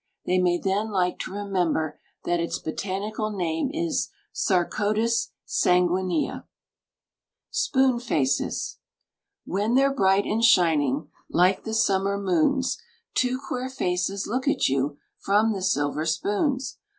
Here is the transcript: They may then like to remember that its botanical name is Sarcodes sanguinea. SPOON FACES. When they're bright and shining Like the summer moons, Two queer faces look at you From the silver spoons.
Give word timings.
They 0.25 0.39
may 0.39 0.57
then 0.57 0.89
like 0.89 1.19
to 1.19 1.31
remember 1.31 1.99
that 2.25 2.39
its 2.39 2.57
botanical 2.57 3.29
name 3.29 3.69
is 3.71 4.09
Sarcodes 4.33 5.29
sanguinea. 5.45 6.47
SPOON 7.51 7.99
FACES. 7.99 8.79
When 9.45 9.75
they're 9.75 9.93
bright 9.93 10.25
and 10.25 10.43
shining 10.43 11.11
Like 11.29 11.65
the 11.65 11.75
summer 11.75 12.17
moons, 12.17 12.79
Two 13.13 13.39
queer 13.47 13.69
faces 13.69 14.25
look 14.25 14.47
at 14.47 14.67
you 14.67 14.97
From 15.19 15.53
the 15.53 15.61
silver 15.61 16.07
spoons. 16.07 16.79